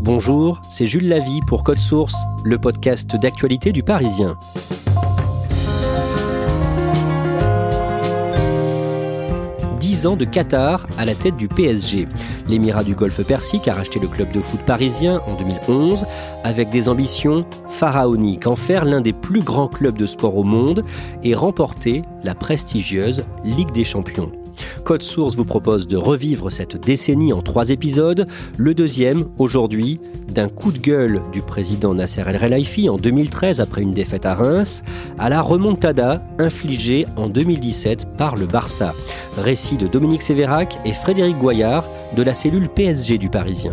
[0.00, 4.38] Bonjour, c'est Jules Lavie pour Code Source, le podcast d'actualité du Parisien.
[10.06, 12.06] Ans de Qatar à la tête du PSG.
[12.46, 16.06] L'émirat du Golfe Persique a racheté le club de foot parisien en 2011
[16.44, 20.84] avec des ambitions pharaoniques, en faire l'un des plus grands clubs de sport au monde
[21.24, 24.30] et remporter la prestigieuse Ligue des Champions.
[24.84, 28.26] Code Source vous propose de revivre cette décennie en trois épisodes.
[28.56, 33.82] Le deuxième, aujourd'hui, d'un coup de gueule du président Nasser El Relaifi en 2013 après
[33.82, 34.82] une défaite à Reims,
[35.18, 38.94] à la remontada infligée en 2017 par le Barça.
[39.36, 41.84] Récit de Dominique Sévérac et Frédéric Goyard
[42.16, 43.72] de la cellule PSG du Parisien.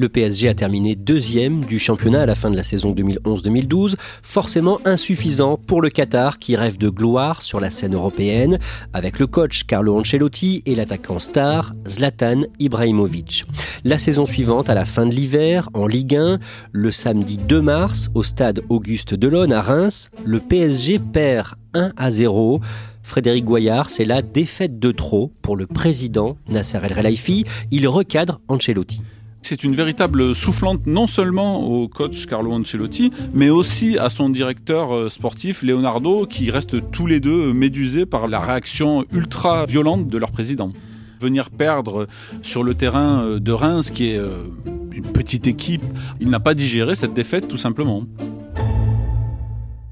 [0.00, 4.80] Le PSG a terminé deuxième du championnat à la fin de la saison 2011-2012, forcément
[4.86, 8.58] insuffisant pour le Qatar qui rêve de gloire sur la scène européenne
[8.94, 13.44] avec le coach Carlo Ancelotti et l'attaquant star Zlatan Ibrahimovic.
[13.84, 16.38] La saison suivante, à la fin de l'hiver, en Ligue 1,
[16.72, 22.10] le samedi 2 mars, au stade Auguste Delon à Reims, le PSG perd 1 à
[22.10, 22.62] 0.
[23.02, 27.44] Frédéric Goyard, c'est la défaite de trop pour le président Nasser El Relaifi.
[27.70, 29.02] Il recadre Ancelotti.
[29.42, 34.94] C'est une véritable soufflante non seulement au coach Carlo Ancelotti, mais aussi à son directeur
[34.94, 40.18] euh, sportif Leonardo, qui restent tous les deux médusés par la réaction ultra violente de
[40.18, 40.72] leur président.
[41.20, 42.06] Venir perdre
[42.42, 44.44] sur le terrain euh, de Reims, qui est euh,
[44.92, 45.82] une petite équipe,
[46.20, 48.04] il n'a pas digéré cette défaite tout simplement.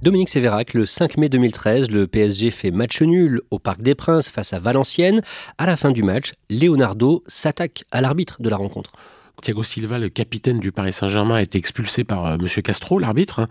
[0.01, 4.29] Dominique Sévérac, le 5 mai 2013, le PSG fait match nul au Parc des Princes
[4.29, 5.23] face à Valenciennes.
[5.59, 8.93] À la fin du match, Leonardo s'attaque à l'arbitre de la rencontre.
[9.41, 13.47] Thiago Silva, le capitaine du Paris Saint-Germain, a été expulsé par euh, Monsieur Castro, l'arbitre.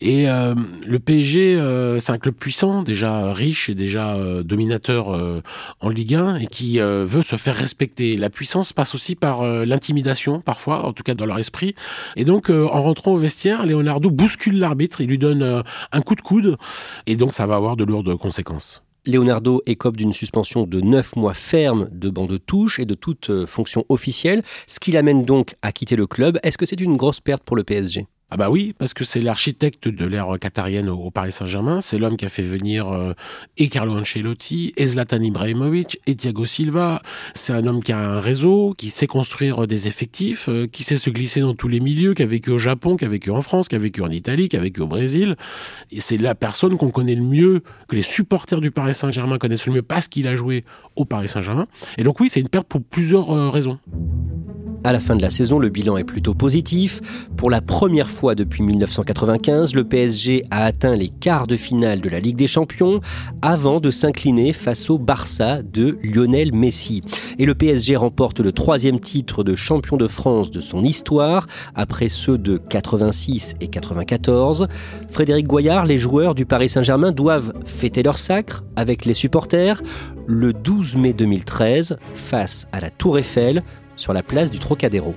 [0.00, 0.54] Et euh,
[0.86, 5.42] le PSG, euh, c'est un club puissant, déjà riche et déjà dominateur
[5.80, 8.16] en Ligue 1 et qui veut se faire respecter.
[8.16, 11.74] La puissance passe aussi par l'intimidation, parfois, en tout cas dans leur esprit.
[12.16, 15.62] Et donc, en rentrant au vestiaire, Leonardo bouscule l'arbitre, il lui donne
[15.92, 16.56] un coup de coude,
[17.06, 18.82] et donc ça va avoir de lourdes conséquences.
[19.08, 23.30] Leonardo écope d'une suspension de 9 mois ferme de banc de touche et de toute
[23.30, 26.38] euh, fonction officielle, ce qui l'amène donc à quitter le club.
[26.42, 29.22] Est-ce que c'est une grosse perte pour le PSG ah bah oui, parce que c'est
[29.22, 31.80] l'architecte de l'ère qatarienne au Paris Saint-Germain.
[31.80, 33.14] C'est l'homme qui a fait venir euh,
[33.56, 37.00] et Carlo Ancelotti, et Zlatan Ibrahimovic, et Thiago Silva.
[37.32, 40.98] C'est un homme qui a un réseau, qui sait construire des effectifs, euh, qui sait
[40.98, 43.40] se glisser dans tous les milieux, qui a vécu au Japon, qui a vécu en
[43.40, 45.36] France, qui a vécu en Italie, qui a vécu au Brésil.
[45.90, 49.66] Et c'est la personne qu'on connaît le mieux, que les supporters du Paris Saint-Germain connaissent
[49.66, 50.66] le mieux parce qu'il a joué
[50.96, 51.66] au Paris Saint-Germain.
[51.96, 53.78] Et donc oui, c'est une perte pour plusieurs euh, raisons.
[54.84, 57.00] À la fin de la saison, le bilan est plutôt positif.
[57.36, 62.08] Pour la première fois depuis 1995, le PSG a atteint les quarts de finale de
[62.08, 63.00] la Ligue des Champions
[63.42, 67.02] avant de s'incliner face au Barça de Lionel Messi.
[67.38, 72.08] Et le PSG remporte le troisième titre de champion de France de son histoire, après
[72.08, 74.68] ceux de 86 et 94.
[75.10, 79.82] Frédéric Goyard, les joueurs du Paris Saint-Germain doivent fêter leur sacre avec les supporters
[80.26, 83.64] le 12 mai 2013 face à la Tour Eiffel
[83.98, 85.14] sur la place du Trocadéro.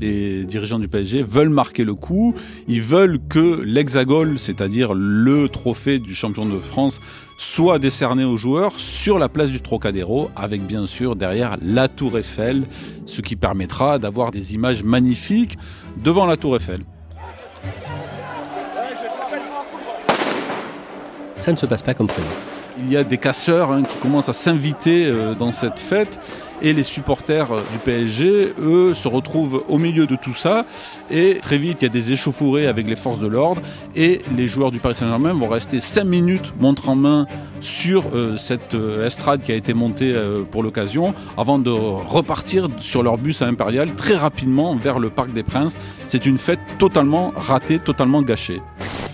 [0.00, 2.34] Les dirigeants du PSG veulent marquer le coup,
[2.66, 7.00] ils veulent que l'hexagone, c'est-à-dire le trophée du champion de France,
[7.38, 12.18] soit décerné aux joueurs sur la place du Trocadéro, avec bien sûr derrière la tour
[12.18, 12.64] Eiffel,
[13.06, 15.56] ce qui permettra d'avoir des images magnifiques
[16.02, 16.80] devant la tour Eiffel.
[21.44, 22.26] ça ne se passe pas comme prévu.
[22.78, 26.18] Il y a des casseurs hein, qui commencent à s'inviter euh, dans cette fête
[26.62, 30.64] et les supporters euh, du PSG, eux, se retrouvent au milieu de tout ça.
[31.10, 33.62] Et très vite, il y a des échauffourées avec les forces de l'ordre.
[33.96, 37.26] Et les joueurs du Paris Saint-Germain vont rester 5 minutes montre en main
[37.60, 40.14] sur euh, cette estrade qui a été montée
[40.50, 45.32] pour l'occasion, avant de repartir sur leur bus à Impérial très rapidement vers le Parc
[45.32, 45.76] des Princes.
[46.06, 48.60] C'est une fête totalement ratée, totalement gâchée.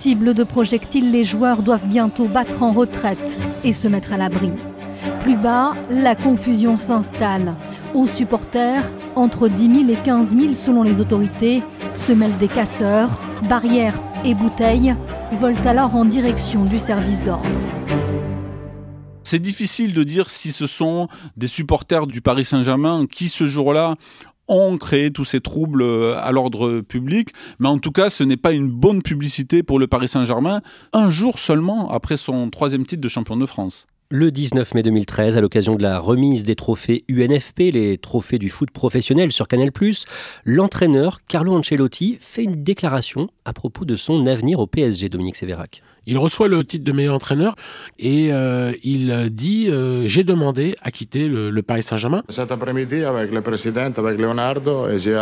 [0.01, 4.53] Cible de projectiles, les joueurs doivent bientôt battre en retraite et se mettre à l'abri.
[5.21, 7.55] Plus bas, la confusion s'installe.
[7.95, 11.63] Aux supporters, entre 10 000 et 15 000 selon les autorités,
[11.95, 14.95] se mêlent des casseurs, barrières et bouteilles,
[15.33, 17.49] volent alors en direction du service d'ordre.
[19.23, 23.95] C'est difficile de dire si ce sont des supporters du Paris Saint-Germain qui ce jour-là
[24.49, 27.31] ont créé tous ces troubles euh, à l'ordre public.
[27.61, 30.63] Mais en tout cas, ce n'est pas une bonne publicité pour le Paris Saint-Germain,
[30.93, 33.87] un jour seulement après son troisième titre de champion de France.
[34.13, 38.49] Le 19 mai 2013, à l'occasion de la remise des trophées UNFP, les trophées du
[38.49, 39.71] foot professionnel sur Canal+,
[40.45, 45.85] l'entraîneur Carlo Ancelotti fait une déclaration à propos de son avenir au PSG, Dominique Sévérac.
[46.07, 47.55] Il reçoit le titre de meilleur entraîneur
[48.01, 52.25] et euh, il dit euh, j'ai demandé à quitter le, le Paris Saint-Germain.
[52.31, 55.17] Cet après-midi avec le président, avec Leonardo, j'ai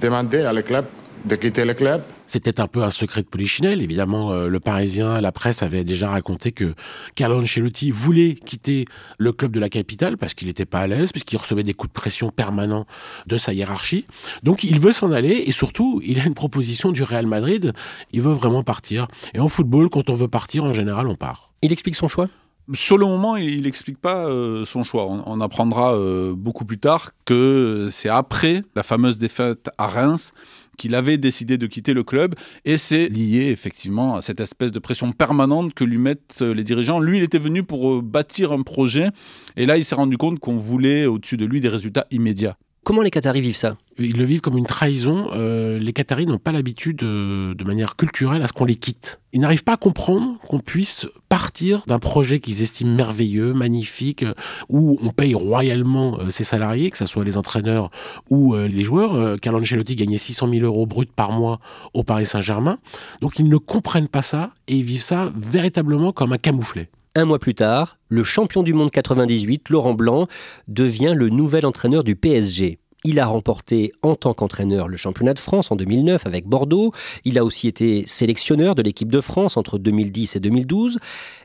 [0.00, 0.84] demandé à le club
[1.24, 2.02] de quitter le club?
[2.26, 3.82] C'était un peu un secret de polichinelle.
[3.82, 6.74] Évidemment, euh, le Parisien, la presse avait déjà raconté que
[7.14, 8.86] Carlo Ancelotti voulait quitter
[9.18, 11.92] le club de la capitale parce qu'il n'était pas à l'aise, puisqu'il recevait des coups
[11.92, 12.86] de pression permanents
[13.26, 14.06] de sa hiérarchie.
[14.42, 17.72] Donc, il veut s'en aller et surtout, il a une proposition du Real Madrid.
[18.12, 19.08] Il veut vraiment partir.
[19.34, 21.52] Et en football, quand on veut partir, en général, on part.
[21.62, 22.28] Il explique son choix?
[22.74, 25.04] Sur le moment, il n'explique pas euh, son choix.
[25.04, 30.32] On, apprendra euh, beaucoup plus tard que c'est après la fameuse défaite à Reims
[30.78, 32.34] qu'il avait décidé de quitter le club
[32.64, 36.64] et c'est lié effectivement à cette espèce de pression permanente que lui mettent euh, les
[36.64, 37.00] dirigeants.
[37.00, 39.08] Lui, il était venu pour bâtir un projet
[39.56, 42.56] et là, il s'est rendu compte qu'on voulait au-dessus de lui des résultats immédiats.
[42.84, 45.28] Comment les Qataris vivent ça Ils le vivent comme une trahison.
[45.34, 49.20] Euh, les Qataris n'ont pas l'habitude, de, manière culturelle, à ce qu'on les quitte.
[49.32, 54.34] Ils n'arrivent pas à comprendre qu'on puisse partir d'un projet qu'ils estiment merveilleux, magnifique, euh,
[54.68, 57.90] où on paye royalement euh, ses salariés, que ce soit les entraîneurs
[58.30, 59.38] ou les joueurs.
[59.40, 61.60] Carlo Ancelotti gagnait 600 000 euros bruts par mois
[61.94, 62.78] au Paris Saint-Germain.
[63.20, 66.90] Donc ils ne comprennent pas ça et ils vivent ça véritablement comme un camouflet.
[67.14, 70.28] Un mois plus tard, le champion du monde 98, Laurent Blanc,
[70.66, 72.78] devient le nouvel entraîneur du PSG.
[73.04, 76.90] Il a remporté en tant qu'entraîneur le championnat de France en 2009 avec Bordeaux.
[77.26, 81.00] Il a aussi été sélectionneur de l'équipe de France entre 2010 et 2012.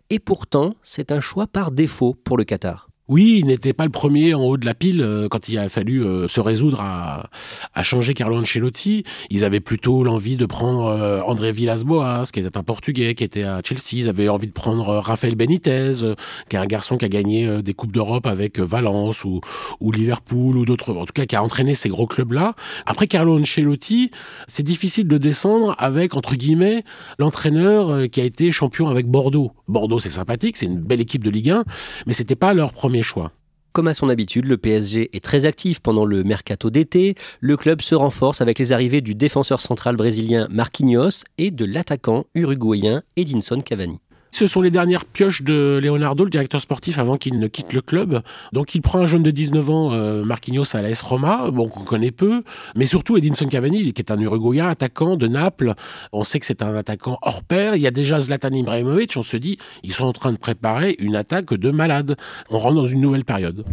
[0.09, 2.86] Et pourtant, c'est un choix par défaut pour le Qatar.
[3.09, 5.69] Oui, il n'était pas le premier en haut de la pile euh, quand il a
[5.69, 7.29] fallu euh, se résoudre à,
[7.73, 9.05] à, changer Carlo Ancelotti.
[9.29, 13.43] Ils avaient plutôt l'envie de prendre euh, André Villas-Boas, qui était un Portugais, qui était
[13.43, 13.93] à Chelsea.
[13.93, 15.93] Ils avaient envie de prendre Rafael Benitez,
[16.49, 19.39] qui est un garçon qui a gagné des Coupes d'Europe avec Valence ou,
[19.79, 22.55] ou Liverpool ou d'autres, en tout cas qui a entraîné ces gros clubs-là.
[22.85, 24.11] Après Carlo Ancelotti,
[24.47, 26.83] c'est difficile de descendre avec, entre guillemets,
[27.19, 29.51] l'entraîneur qui a été champion avec Bordeaux.
[29.69, 31.63] Bordeaux, c'est sympathique, c'est une belle équipe de Ligue 1,
[32.05, 33.31] mais c'était pas leur premier choix.
[33.73, 37.13] Comme à son habitude, le PSG est très actif pendant le mercato d'été.
[37.39, 42.25] Le club se renforce avec les arrivées du défenseur central brésilien Marquinhos et de l'attaquant
[42.33, 43.99] uruguayen Edinson Cavani.
[44.37, 47.81] Ce sont les dernières pioches de Leonardo, le directeur sportif, avant qu'il ne quitte le
[47.81, 48.21] club.
[48.53, 51.83] Donc il prend un jeune de 19 ans, euh, Marquinhos à l'AS Roma, bon, qu'on
[51.83, 52.43] connaît peu,
[52.75, 55.73] mais surtout Edinson Cavani, qui est un Uruguayen attaquant de Naples.
[56.13, 57.75] On sait que c'est un attaquant hors pair.
[57.77, 60.95] Il y a déjà Zlatan Ibrahimovic, on se dit, ils sont en train de préparer
[60.99, 62.15] une attaque de malade.
[62.51, 63.65] On rentre dans une nouvelle période.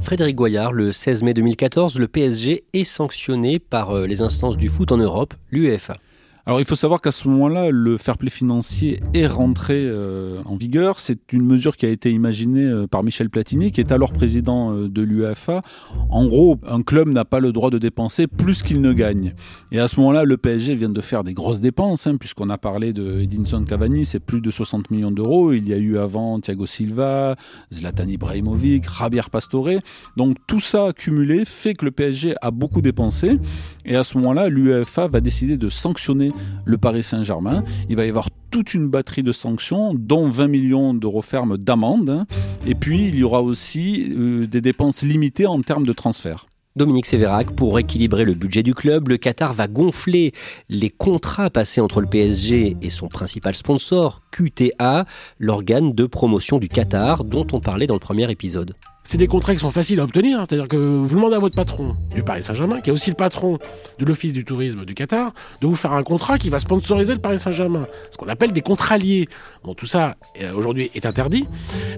[0.00, 4.70] Frédéric Goyard, le 16 mai 2014, le PSG est sanctionné par euh, les instances du
[4.70, 5.98] foot en Europe, l'UEFA.
[6.46, 10.56] Alors il faut savoir qu'à ce moment-là, le fair play financier est rentré euh, en
[10.56, 11.00] vigueur.
[11.00, 14.70] C'est une mesure qui a été imaginée euh, par Michel Platini, qui est alors président
[14.74, 15.62] euh, de l'UEFA.
[16.10, 19.32] En gros, un club n'a pas le droit de dépenser plus qu'il ne gagne.
[19.72, 22.58] Et à ce moment-là, le PSG vient de faire des grosses dépenses, hein, puisqu'on a
[22.58, 25.54] parlé de Edinson Cavani, c'est plus de 60 millions d'euros.
[25.54, 27.36] Il y a eu avant Thiago Silva,
[27.72, 29.80] Zlatan Ibrahimovic, Javier Pastore.
[30.18, 33.38] Donc tout ça cumulé fait que le PSG a beaucoup dépensé.
[33.86, 36.33] Et à ce moment-là, l'UEFA va décider de sanctionner
[36.64, 37.64] le Paris Saint-Germain.
[37.88, 42.24] Il va y avoir toute une batterie de sanctions, dont 20 millions d'euros fermes d'amende.
[42.66, 46.46] Et puis, il y aura aussi euh, des dépenses limitées en termes de transfert.
[46.76, 50.32] Dominique Sévérac, pour équilibrer le budget du club, le Qatar va gonfler
[50.68, 55.04] les contrats passés entre le PSG et son principal sponsor, QTA,
[55.38, 58.74] l'organe de promotion du Qatar dont on parlait dans le premier épisode.
[59.04, 60.46] C'est des contrats qui sont faciles à obtenir, hein.
[60.48, 63.58] c'est-à-dire que vous demandez à votre patron du Paris Saint-Germain, qui est aussi le patron
[64.00, 67.20] de l'Office du tourisme du Qatar, de vous faire un contrat qui va sponsoriser le
[67.20, 67.86] Paris Saint-Germain.
[68.10, 69.28] Ce qu'on appelle des contrats liés.
[69.62, 71.46] Bon, tout ça, euh, aujourd'hui, est interdit,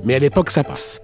[0.04, 1.00] mais à l'époque, ça passe.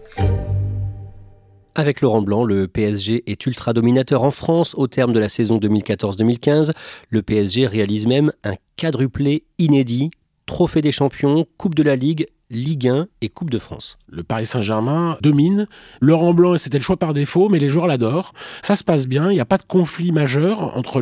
[1.75, 5.57] Avec Laurent Blanc, le PSG est ultra dominateur en France au terme de la saison
[5.57, 6.73] 2014-2015.
[7.09, 10.11] Le PSG réalise même un quadruplé inédit,
[10.45, 13.97] trophée des champions, Coupe de la Ligue, Ligue 1 et Coupe de France.
[14.07, 15.67] Le Paris Saint-Germain domine.
[16.03, 18.35] Laurent Blanc, c'était le choix par défaut, mais les joueurs l'adorent.
[18.61, 19.31] Ça se passe bien.
[19.31, 21.01] Il n'y a pas de conflit majeur entre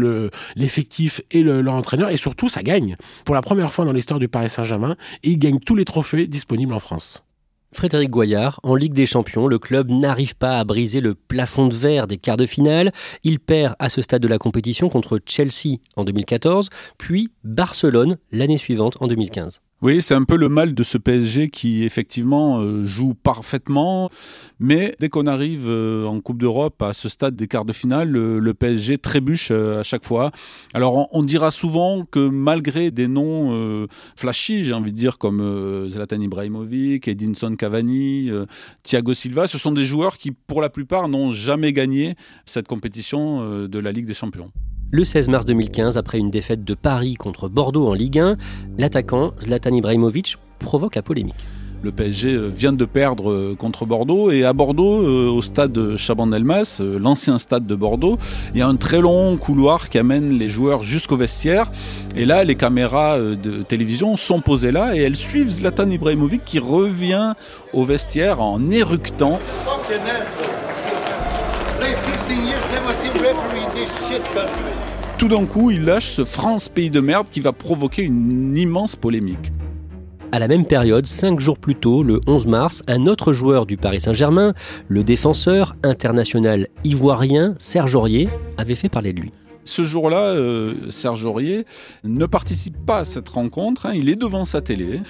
[0.54, 2.10] l'effectif et le, leur entraîneur.
[2.10, 2.96] Et surtout, ça gagne.
[3.24, 6.74] Pour la première fois dans l'histoire du Paris Saint-Germain, il gagne tous les trophées disponibles
[6.74, 7.24] en France.
[7.72, 11.74] Frédéric Goyard, en Ligue des Champions, le club n'arrive pas à briser le plafond de
[11.74, 12.90] verre des quarts de finale.
[13.22, 18.58] Il perd à ce stade de la compétition contre Chelsea en 2014, puis Barcelone l'année
[18.58, 19.60] suivante en 2015.
[19.82, 24.10] Oui, c'est un peu le mal de ce PSG qui effectivement euh, joue parfaitement,
[24.58, 28.10] mais dès qu'on arrive euh, en Coupe d'Europe à ce stade des quarts de finale,
[28.10, 30.32] le, PSG trébuche euh, à chaque fois.
[30.75, 36.20] Alors on, dira souvent que malgré des noms flashy, j'ai envie de dire comme Zlatan
[36.20, 38.30] Ibrahimovic, Edinson Cavani,
[38.82, 43.66] Thiago Silva, ce sont des joueurs qui pour la plupart n'ont jamais gagné cette compétition
[43.66, 44.50] de la Ligue des Champions.
[44.92, 48.37] Le 16 mars 2015, après une défaite de Paris contre Bordeaux en Ligue 1,
[48.76, 51.37] l'attaquant Zlatan Ibrahimovic provoque la polémique.
[51.85, 55.97] Le PSG euh, vient de perdre euh, contre Bordeaux et à Bordeaux, euh, au stade
[55.97, 58.18] Chaban-Delmas, l'ancien stade de Bordeaux,
[58.52, 61.70] il y a un très long couloir qui amène les joueurs jusqu'au vestiaire.
[62.16, 66.59] Et là, les caméras de télévision sont posées là et elles suivent Zlatan Ibrahimovic qui
[66.59, 67.35] revient
[67.73, 69.38] au vestiaire en éructant.
[75.20, 78.96] Tout d'un coup, il lâche ce France pays de merde qui va provoquer une immense
[78.96, 79.52] polémique.
[80.32, 83.76] À la même période, cinq jours plus tôt, le 11 mars, un autre joueur du
[83.76, 84.54] Paris Saint-Germain,
[84.88, 89.30] le défenseur international ivoirien Serge Aurier, avait fait parler de lui.
[89.64, 91.66] Ce jour-là, euh, Serge Aurier
[92.02, 93.92] ne participe pas à cette rencontre, hein.
[93.94, 95.02] il est devant sa télé.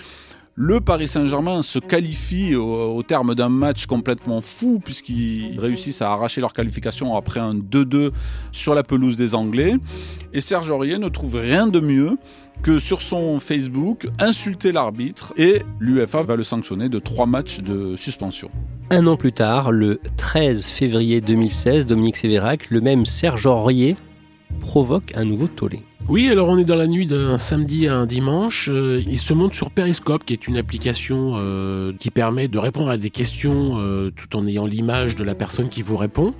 [0.63, 6.43] Le Paris Saint-Germain se qualifie au, terme d'un match complètement fou puisqu'ils réussissent à arracher
[6.43, 8.11] leur qualification après un 2-2
[8.53, 9.77] sur la pelouse des Anglais.
[10.35, 12.19] Et Serge Aurier ne trouve rien de mieux
[12.63, 17.97] que sur son Facebook insulter l'arbitre et l'UFA va le sanctionner de trois matchs de
[17.97, 18.51] suspension.
[18.91, 23.97] Un an plus tard, le 13 février 2016, Dominique Sévérac, le même Serge Aurier,
[24.61, 25.81] provoque un nouveau tollé.
[26.09, 28.69] Oui, alors on est dans la nuit d'un samedi à un dimanche.
[28.69, 32.91] Euh, il se monte sur Periscope, qui est une application euh, qui permet de répondre
[32.91, 36.35] à des questions euh, tout en ayant l'image de la personne qui vous répond.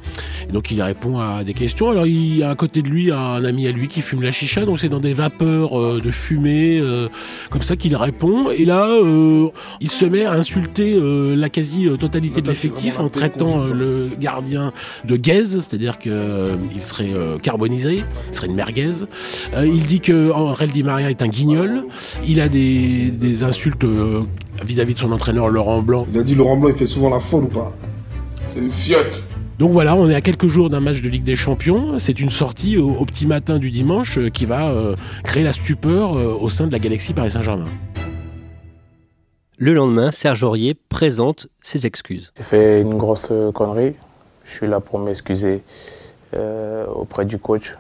[0.53, 1.91] donc il répond à des questions.
[1.91, 4.33] Alors il y a à côté de lui un ami à lui qui fume la
[4.33, 6.83] chicha, donc c'est dans des vapeurs de fumée
[7.51, 8.51] comme ça qu'il répond.
[8.51, 8.89] Et là,
[9.81, 10.99] il se met à insulter
[11.37, 14.73] la quasi-totalité de l'effectif en traitant le gardien
[15.05, 16.13] de gaze, c'est-à-dire qu'il
[16.81, 19.05] serait carbonisé, il serait une merguez.
[19.55, 21.85] Euh, il dit que Aurel Di Maria est un guignol.
[22.27, 24.23] Il a des, insultes euh,
[24.65, 26.07] vis-à-vis de son entraîneur Laurent Blanc.
[26.13, 27.73] Il a dit Laurent Blanc, il fait souvent la folle ou pas?
[28.47, 29.23] C'est une fiotte.
[29.59, 31.99] Donc voilà, on est à quelques jours d'un match de Ligue des Champions.
[31.99, 34.73] C'est une sortie au, petit matin du dimanche euh, qui va
[35.25, 37.69] créer la stupeur au sein de la galaxie Paris Saint-Germain.
[39.59, 42.33] Le lendemain, Serge Aurier présente ses excuses.
[42.39, 43.95] J'ai fait une grosse connerie.
[44.45, 45.63] Je suis là pour m'excuser
[46.33, 47.75] auprès du coach,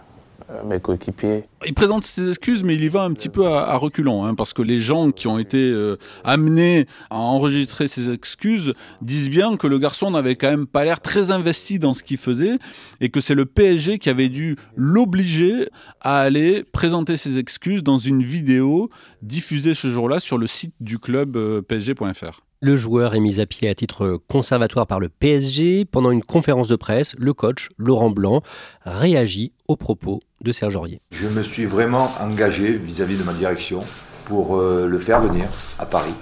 [0.65, 1.45] mes coéquipiers.
[1.67, 4.53] Il présente ses excuses, mais il y va un petit peu à, reculons, hein, parce
[4.53, 9.67] que les gens qui ont été euh, amenés à enregistrer ses excuses disent bien que
[9.67, 12.59] le garçon n'avait quand même pas l'air très investi dans ce qu'il faisait,
[13.01, 15.69] et que c'est le PSG qui avait dû l'obliger
[16.01, 18.91] à aller présenter ses excuses dans une vidéo
[19.23, 22.43] diffusée ce jour-là sur le site du club euh, PSG.fr.
[22.63, 25.87] Le joueur est mis à pied à titre conservatoire par le PSG.
[25.87, 28.43] Pendant une conférence de presse, le coach, Laurent Blanc,
[28.85, 31.01] réagit aux propos de Serge Aurier.
[31.11, 33.81] Je me suis vraiment engagé vis-à-vis de ma direction
[34.27, 35.49] pour euh, le faire venir
[35.79, 36.13] à Paris.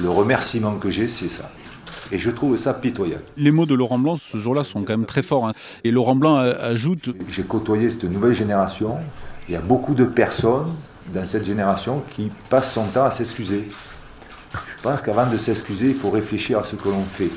[0.00, 1.52] Le remerciement que j'ai, c'est ça.
[2.10, 3.22] Et je trouve ça pitoyable.
[3.36, 5.46] Les mots de Laurent Blanc ce jour-là sont quand même très forts.
[5.46, 5.52] Hein.
[5.84, 7.10] Et Laurent Blanc ajoute...
[7.28, 8.96] J'ai côtoyé cette nouvelle génération.
[9.48, 10.74] Il y a beaucoup de personnes
[11.14, 13.68] dans cette génération qui passent son temps à s'excuser.
[14.80, 17.28] Je pense qu'avant de s'excuser, il faut réfléchir à ce que l'on fait.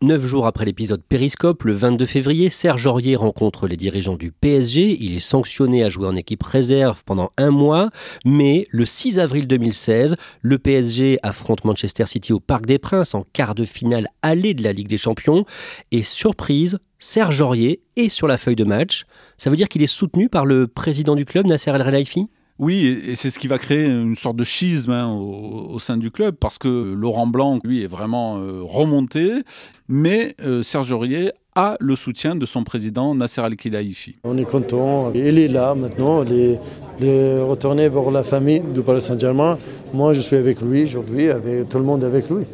[0.00, 4.96] Neuf jours après l'épisode Périscope, le 22 février, Serge Aurier rencontre les dirigeants du PSG.
[5.00, 7.90] Il est sanctionné à jouer en équipe réserve pendant un mois.
[8.24, 13.24] Mais le 6 avril 2016, le PSG affronte Manchester City au Parc des Princes en
[13.32, 15.44] quart de finale allée de la Ligue des Champions.
[15.90, 19.04] Et surprise, Serge Aurier est sur la feuille de match.
[19.36, 22.28] Ça veut dire qu'il est soutenu par le président du club, Nasser El Khelaifi
[22.60, 26.12] oui, et c'est ce qui va créer une sorte de schisme hein, au, sein du
[26.12, 29.42] club, parce que Laurent Blanc, lui, est vraiment euh, remonté,
[29.88, 34.16] mais euh, Serge Aurier a le soutien de son président Nasser Al-Khelaifi.
[34.22, 36.58] On est content, il est là maintenant, il
[37.02, 39.58] est, retourné pour la famille du Paris Saint-Germain.
[39.92, 42.44] Moi, je suis avec lui aujourd'hui, avec tout le monde avec lui.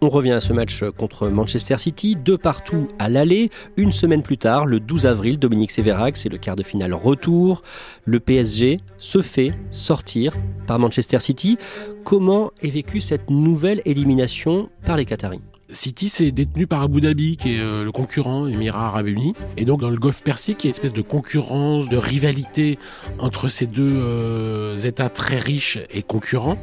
[0.00, 3.50] On revient à ce match contre Manchester City, deux partout à l'aller.
[3.76, 7.62] Une semaine plus tard, le 12 avril, Dominique Sévérac, c'est le quart de finale retour.
[8.04, 10.36] Le PSG se fait sortir
[10.68, 11.58] par Manchester City.
[12.04, 15.40] Comment est vécue cette nouvelle élimination par les Qataris?
[15.70, 19.34] City, c'est détenu par Abu Dhabi, qui est euh, le concurrent Émirats Arabes Unis.
[19.58, 22.78] Et donc, dans le Golfe Persique, il y a une espèce de concurrence, de rivalité
[23.18, 26.56] entre ces deux euh, États très riches et concurrents.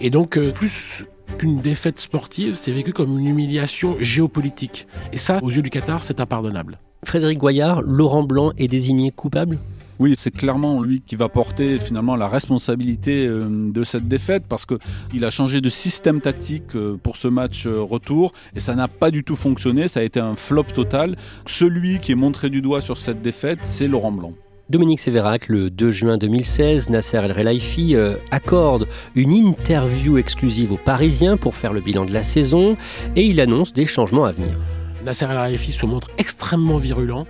[0.00, 1.06] Et donc, euh, plus
[1.38, 4.86] qu'une défaite sportive, c'est vécu comme une humiliation géopolitique.
[5.12, 6.78] Et ça, aux yeux du Qatar, c'est impardonnable.
[7.04, 9.58] Frédéric Goyard, Laurent Blanc est désigné coupable?
[9.98, 14.66] Oui, c'est clairement lui qui va porter finalement la responsabilité euh, de cette défaite parce
[14.66, 18.88] qu'il a changé de système tactique euh, pour ce match euh, retour et ça n'a
[18.88, 21.14] pas du tout fonctionné, ça a été un flop total.
[21.46, 24.32] Celui qui est montré du doigt sur cette défaite, c'est Laurent Blanc.
[24.70, 30.78] Dominique Sévérac, le 2 juin 2016, Nasser El Relaifi euh, accorde une interview exclusive aux
[30.78, 32.76] Parisiens pour faire le bilan de la saison
[33.16, 34.56] et il annonce des changements à venir.
[35.04, 37.26] Nasser El Relaifi se montre extrêmement virulent.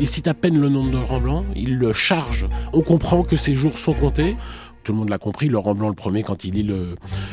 [0.00, 2.48] Il cite à peine le nom de Laurent Blanc, il le charge.
[2.72, 4.36] On comprend que ses jours sont comptés.
[4.82, 6.68] Tout le monde l'a compris, Laurent Blanc le premier quand il lit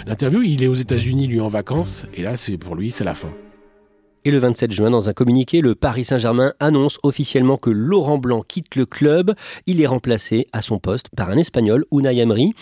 [0.06, 3.29] l'interview, il est aux États-Unis lui en vacances et là pour lui c'est la fin.
[4.25, 8.43] Et le 27 juin, dans un communiqué, le Paris Saint-Germain annonce officiellement que Laurent Blanc
[8.45, 9.33] quitte le club.
[9.65, 12.53] Il est remplacé à son poste par un Espagnol, Unai Emery.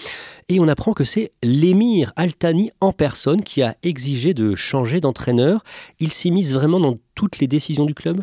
[0.50, 5.64] Et on apprend que c'est l'émir Altani en personne qui a exigé de changer d'entraîneur.
[6.00, 8.22] Il s'immisce vraiment dans toutes les décisions du club?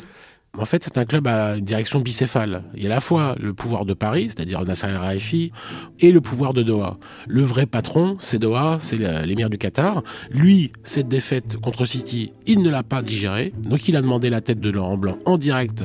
[0.56, 2.64] En fait, c'est un club à direction bicéphale.
[2.75, 5.52] Il y a à la fois le pouvoir de Paris, c'est-à-dire Nasser El Raifi,
[6.00, 6.94] et le pouvoir de Doha.
[7.26, 10.02] Le vrai patron, c'est Doha, c'est l'émir du Qatar.
[10.30, 13.52] Lui, cette défaite contre City, il ne l'a pas digérée.
[13.62, 15.84] Donc, il a demandé la tête de Laurent Blanc en direct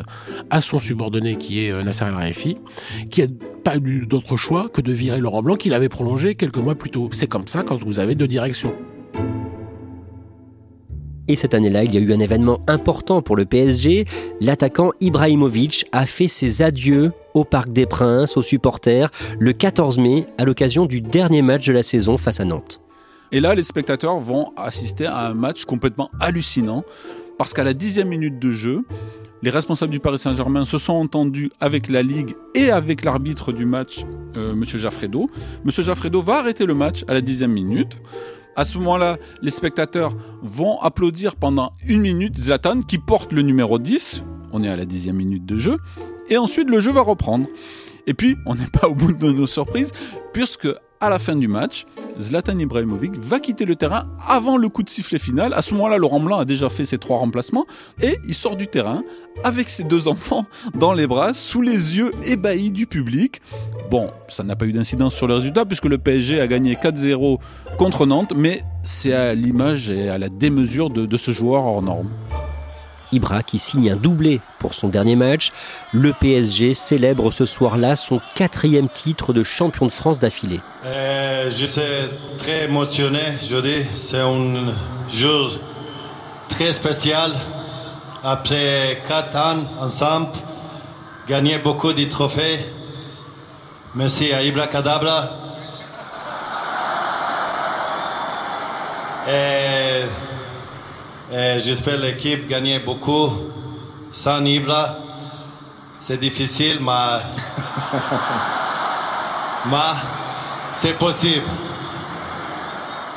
[0.49, 2.57] à son subordonné qui est euh, Nasser El Raifi,
[3.09, 3.27] qui a
[3.63, 6.91] pas eu d'autre choix que de virer Laurent Blanc qu'il avait prolongé quelques mois plus
[6.91, 7.09] tôt.
[7.11, 8.73] C'est comme ça quand vous avez deux directions.
[11.29, 14.05] Et cette année-là, il y a eu un événement important pour le PSG.
[14.41, 20.25] L'attaquant Ibrahimovic a fait ses adieux au Parc des Princes, aux supporters, le 14 mai,
[20.39, 22.81] à l'occasion du dernier match de la saison face à Nantes.
[23.31, 26.83] Et là, les spectateurs vont assister à un match complètement hallucinant,
[27.37, 28.83] parce qu'à la dixième minute de jeu,
[29.43, 33.65] les responsables du Paris Saint-Germain se sont entendus avec la Ligue et avec l'arbitre du
[33.65, 33.99] match,
[34.35, 34.65] euh, M.
[34.65, 35.29] Jaffredo.
[35.63, 35.71] M.
[35.71, 37.97] Jaffredo va arrêter le match à la dixième minute.
[38.60, 43.80] À ce moment-là, les spectateurs vont applaudir pendant une minute Zlatan qui porte le numéro
[43.80, 44.22] 10.
[44.52, 45.78] On est à la dixième minute de jeu.
[46.28, 47.48] Et ensuite, le jeu va reprendre.
[48.06, 49.93] Et puis, on n'est pas au bout de nos surprises,
[50.34, 50.67] puisque
[51.01, 51.85] à la fin du match,
[52.19, 55.53] Zlatan Ibrahimovic va quitter le terrain avant le coup de sifflet final.
[55.53, 57.65] À ce moment-là, Laurent Blanc a déjà fait ses trois remplacements
[58.01, 59.03] et il sort du terrain
[59.43, 63.41] avec ses deux enfants dans les bras, sous les yeux ébahis du public.
[63.89, 67.39] Bon, ça n'a pas eu d'incidence sur le résultat puisque le PSG a gagné 4-0
[67.77, 71.81] contre Nantes, mais c'est à l'image et à la démesure de, de ce joueur hors
[71.81, 72.09] norme.
[73.12, 75.52] Ibra qui signe un doublé pour son dernier match.
[75.93, 80.60] Le PSG célèbre ce soir-là son quatrième titre de champion de France d'affilée.
[80.86, 81.82] Euh, je suis
[82.38, 83.86] très émotionné, dis.
[83.95, 84.74] C'est un
[85.12, 85.52] jour
[86.48, 87.34] très spécial.
[88.24, 90.28] Après quatre ans ensemble,
[91.28, 92.60] gagner beaucoup de trophées.
[93.95, 95.30] Merci à Ibra Kadabra.
[99.28, 100.04] Et
[101.31, 103.31] J'espère l'équipe gagner beaucoup.
[104.11, 104.97] Sans Ibra,
[105.99, 107.19] c'est difficile, mais,
[109.69, 109.99] mais
[110.73, 111.45] c'est possible.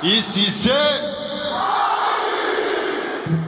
[0.02, 0.72] Ici c'est...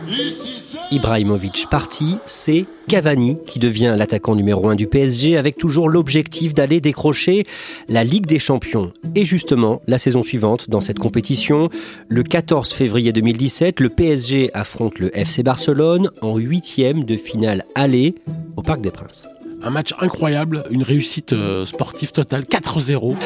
[0.09, 0.54] Ici
[0.95, 6.81] Ibrahimovic parti, c'est Cavani qui devient l'attaquant numéro 1 du PSG avec toujours l'objectif d'aller
[6.81, 7.43] décrocher
[7.89, 8.93] la Ligue des Champions.
[9.17, 11.69] Et justement, la saison suivante dans cette compétition,
[12.07, 18.15] le 14 février 2017, le PSG affronte le FC Barcelone en huitième de finale aller
[18.57, 19.27] au Parc des Princes.
[19.65, 23.17] Un match incroyable, une réussite euh, sportive totale, 4-0.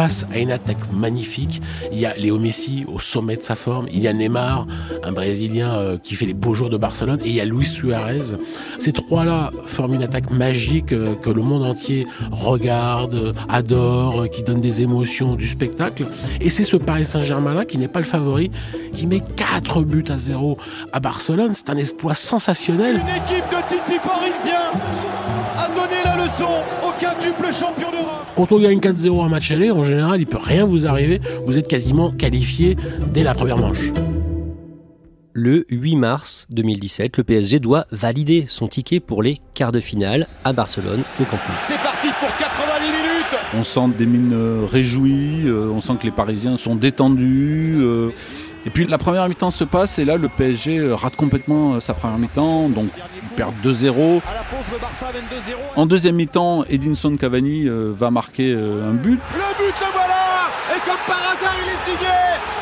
[0.00, 1.60] Face à une attaque magnifique.
[1.92, 4.66] Il y a Léo Messi au sommet de sa forme, il y a Neymar,
[5.02, 7.66] un Brésilien euh, qui fait les beaux jours de Barcelone, et il y a Luis
[7.66, 8.38] Suarez.
[8.78, 14.60] Ces trois-là forment une attaque magique euh, que le monde entier regarde, adore, qui donne
[14.60, 16.06] des émotions, du spectacle.
[16.40, 18.50] Et c'est ce Paris Saint-Germain-là qui n'est pas le favori,
[18.94, 20.56] qui met 4 buts à 0
[20.94, 21.50] à Barcelone.
[21.52, 22.96] C'est un exploit sensationnel.
[22.96, 24.99] Une équipe de Titi parisien
[26.04, 26.44] la leçon
[26.82, 28.26] au quintuple champion d'Europe.
[28.36, 31.20] Quand on gagne 4-0 un match aller, en général, il peut rien vous arriver.
[31.46, 32.76] Vous êtes quasiment qualifié
[33.12, 33.90] dès la première manche.
[35.32, 40.26] Le 8 mars 2017, le PSG doit valider son ticket pour les quarts de finale
[40.44, 41.54] à Barcelone au Camp Nou.
[41.60, 43.40] C'est parti pour 90 minutes.
[43.54, 47.78] On sent des mines euh, réjouies, euh, on sent que les Parisiens sont détendus.
[48.66, 51.80] Et puis la première mi-temps se passe et là le PSG euh, rate complètement euh,
[51.80, 52.88] sa première mi-temps, donc
[53.22, 53.68] ils perdent 2-0.
[54.28, 55.54] À la pause, le Barça mène 2-0.
[55.76, 59.12] En deuxième mi-temps, Edinson Cavani euh, va marquer euh, un but.
[59.12, 62.10] Le but, le voilà Et comme par hasard, il est signé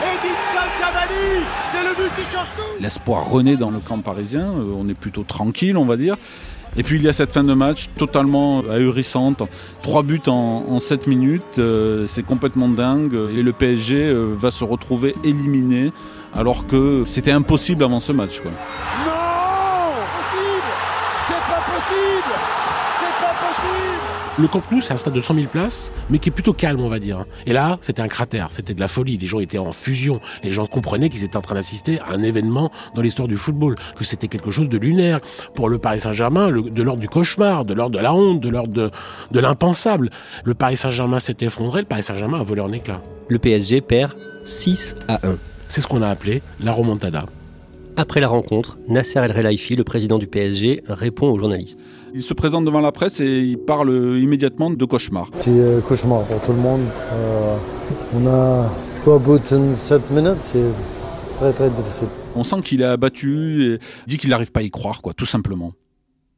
[0.00, 4.76] Edinson Cavani C'est le but qui change tout L'espoir renaît dans le camp parisien, euh,
[4.78, 6.16] on est plutôt tranquille on va dire.
[6.78, 9.42] Et puis il y a cette fin de match totalement ahurissante.
[9.82, 13.18] Trois buts en, en 7 minutes, euh, c'est complètement dingue.
[13.36, 15.90] Et le PSG euh, va se retrouver éliminé
[16.32, 18.40] alors que c'était impossible avant ce match.
[24.40, 26.80] Le Camp Nou, c'est un stade de 100 000 places, mais qui est plutôt calme,
[26.80, 27.24] on va dire.
[27.46, 29.18] Et là, c'était un cratère, c'était de la folie.
[29.18, 30.20] Les gens étaient en fusion.
[30.44, 33.74] Les gens comprenaient qu'ils étaient en train d'assister à un événement dans l'histoire du football,
[33.96, 35.18] que c'était quelque chose de lunaire.
[35.56, 38.72] Pour le Paris Saint-Germain, de l'ordre du cauchemar, de l'ordre de la honte, de l'ordre
[38.72, 38.90] de,
[39.32, 40.08] de l'impensable.
[40.44, 43.02] Le Paris Saint-Germain s'est effondré, le Paris Saint-Germain a volé en éclats.
[43.28, 44.12] Le PSG perd
[44.44, 45.36] 6 à 1.
[45.66, 47.26] C'est ce qu'on a appelé la remontada.
[48.00, 51.84] Après la rencontre, Nasser El Khelaifi, le président du PSG, répond aux journalistes.
[52.14, 53.90] Il se présente devant la presse et il parle
[54.22, 55.28] immédiatement de cauchemar.
[55.40, 56.86] C'est euh, cauchemar pour tout le monde.
[57.12, 57.56] Euh,
[58.14, 60.62] on a trois buts en 7 minutes, c'est
[61.38, 62.06] très très difficile.
[62.36, 65.26] On sent qu'il est abattu et dit qu'il n'arrive pas à y croire, quoi, tout
[65.26, 65.72] simplement.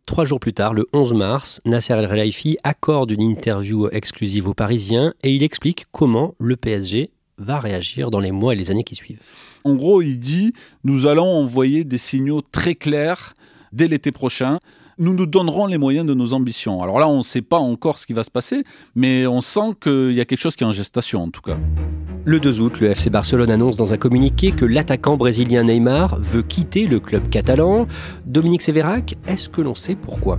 [0.07, 4.55] Trois jours plus tard, le 11 mars, Nasser El Khelaifi accorde une interview exclusive aux
[4.55, 8.83] Parisiens et il explique comment le PSG va réagir dans les mois et les années
[8.83, 9.21] qui suivent.
[9.65, 10.53] En gros, il dit
[10.85, 13.35] nous allons envoyer des signaux très clairs
[13.73, 14.59] dès l'été prochain.
[14.99, 16.83] Nous nous donnerons les moyens de nos ambitions.
[16.83, 19.75] Alors là, on ne sait pas encore ce qui va se passer, mais on sent
[19.81, 21.57] qu'il y a quelque chose qui est en gestation, en tout cas.
[22.27, 26.43] Le 2 août, le FC Barcelone annonce dans un communiqué que l'attaquant brésilien Neymar veut
[26.43, 27.87] quitter le club catalan.
[28.27, 30.39] Dominique Sévérac, est-ce que l'on sait pourquoi?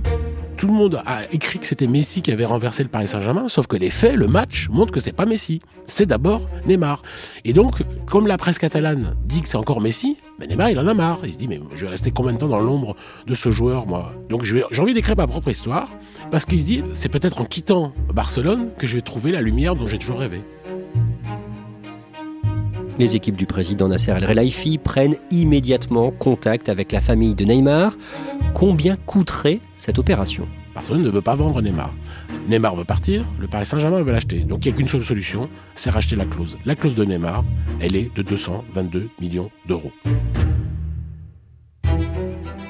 [0.62, 3.66] Tout le monde a écrit que c'était Messi qui avait renversé le Paris Saint-Germain, sauf
[3.66, 5.60] que les faits, le match, montrent que c'est pas Messi.
[5.86, 7.02] C'est d'abord Neymar.
[7.44, 10.86] Et donc, comme la presse catalane dit que c'est encore Messi, ben Neymar, il en
[10.86, 11.18] a marre.
[11.24, 12.94] Il se dit, mais je vais rester combien de temps dans l'ombre
[13.26, 14.12] de ce joueur, moi?
[14.30, 15.88] Donc, j'ai envie d'écrire ma propre histoire,
[16.30, 19.74] parce qu'il se dit, c'est peut-être en quittant Barcelone que je vais trouver la lumière
[19.74, 20.42] dont j'ai toujours rêvé.
[22.98, 27.96] Les équipes du président Nasser El Khelaifi prennent immédiatement contact avec la famille de Neymar.
[28.54, 31.92] Combien coûterait cette opération Barcelone ne veut pas vendre Neymar.
[32.48, 34.40] Neymar veut partir, le Paris Saint-Germain veut l'acheter.
[34.40, 36.58] Donc il n'y a qu'une seule solution, c'est racheter la clause.
[36.64, 37.44] La clause de Neymar,
[37.80, 39.92] elle est de 222 millions d'euros.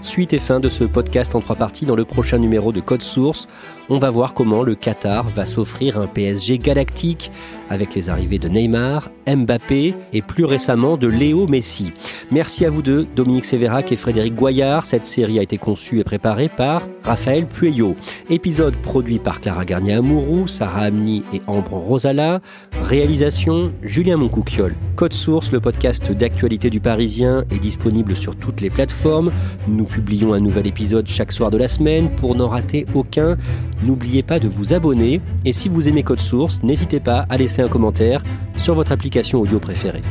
[0.02, 3.02] Suite et fin de ce podcast en trois parties dans le prochain numéro de Code
[3.02, 3.46] Source.
[3.88, 7.30] On va voir comment le Qatar va s'offrir un PSG galactique
[7.70, 11.92] avec les arrivées de Neymar, Mbappé et plus récemment de Léo Messi.
[12.30, 14.86] Merci à vous deux, Dominique Sévérac et Frédéric Goyard.
[14.86, 17.94] Cette série a été conçue et préparée par Raphaël Pueyo.
[18.28, 22.40] Épisode produit par Clara Garnier-Amouroux, Sarah Amni et Ambre Rosala.
[22.82, 24.74] Réalisation Julien Moncouquiol.
[24.96, 29.30] Code Source, le podcast d'actualité du Parisien, est disponible sur toutes les plateformes.
[29.68, 32.10] Nous publions un nouvel épisode chaque soir de la semaine.
[32.16, 33.36] Pour n'en rater aucun,
[33.84, 35.20] n'oubliez pas de vous abonner.
[35.44, 38.22] Et si vous aimez Code Source, n'hésitez pas à laisser un commentaire
[38.56, 40.02] sur votre application audio préférée.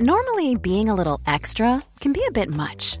[0.00, 3.00] Normally, being a little extra can be a bit much,